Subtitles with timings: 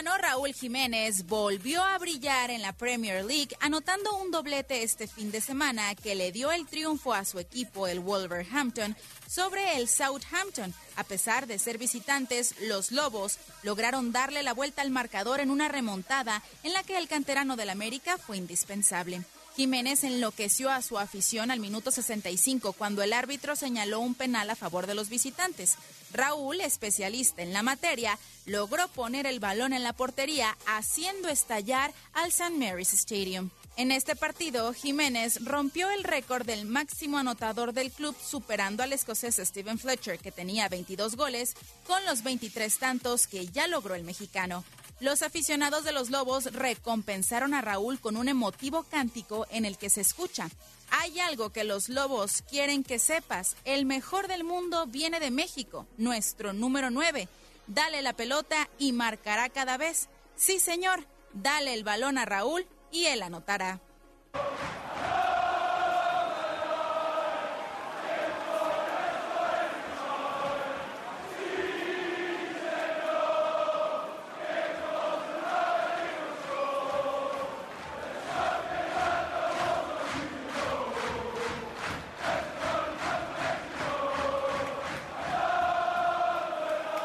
[0.00, 5.30] mexicano Raúl Jiménez volvió a brillar en la Premier League, anotando un doblete este fin
[5.30, 8.96] de semana que le dio el triunfo a su equipo, el Wolverhampton,
[9.26, 10.72] sobre el Southampton.
[10.96, 15.68] A pesar de ser visitantes, los Lobos lograron darle la vuelta al marcador en una
[15.68, 19.22] remontada en la que el canterano del América fue indispensable.
[19.60, 24.56] Jiménez enloqueció a su afición al minuto 65 cuando el árbitro señaló un penal a
[24.56, 25.76] favor de los visitantes.
[26.14, 32.30] Raúl, especialista en la materia, logró poner el balón en la portería haciendo estallar al
[32.30, 32.52] St.
[32.52, 33.50] Mary's Stadium.
[33.76, 39.36] En este partido, Jiménez rompió el récord del máximo anotador del club, superando al escocés
[39.36, 41.54] Steven Fletcher, que tenía 22 goles,
[41.86, 44.64] con los 23 tantos que ya logró el mexicano.
[45.00, 49.88] Los aficionados de los Lobos recompensaron a Raúl con un emotivo cántico en el que
[49.88, 50.50] se escucha.
[50.90, 53.56] Hay algo que los Lobos quieren que sepas.
[53.64, 57.28] El mejor del mundo viene de México, nuestro número 9.
[57.66, 60.08] Dale la pelota y marcará cada vez.
[60.36, 63.80] Sí, señor, dale el balón a Raúl y él anotará.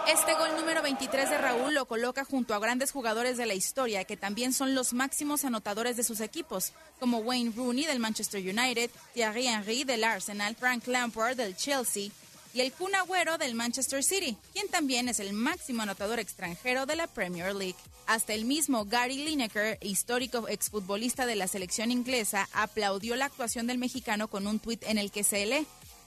[0.07, 4.03] Este gol número 23 de Raúl lo coloca junto a grandes jugadores de la historia
[4.03, 8.91] que también son los máximos anotadores de sus equipos, como Wayne Rooney del Manchester United,
[9.15, 12.11] Thierry Henry del Arsenal, Frank Lampard del Chelsea
[12.53, 16.95] y el Kun Agüero del Manchester City, quien también es el máximo anotador extranjero de
[16.97, 17.75] la Premier League.
[18.05, 23.79] Hasta el mismo Gary Lineker, histórico exfutbolista de la selección inglesa, aplaudió la actuación del
[23.79, 25.65] mexicano con un tuit en el que se lee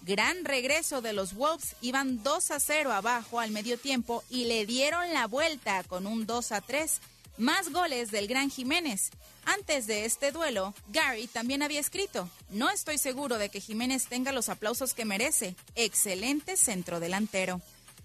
[0.08, 4.64] Gran regreso de los Wolves, iban 2 a 0 abajo al medio tiempo y le
[4.64, 7.02] dieron la vuelta con un 2 a 3.
[7.36, 9.10] Más goles del Gran Jiménez.
[9.44, 14.32] Antes de este duelo, Gary también había escrito, no estoy seguro de que Jiménez tenga
[14.32, 15.54] los aplausos que merece.
[15.74, 17.60] Excelente centro delantero.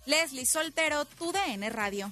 [0.05, 2.11] Leslie Soltero, tu DN Radio.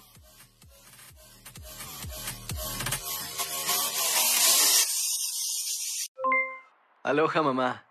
[7.03, 7.90] Aloha mamá,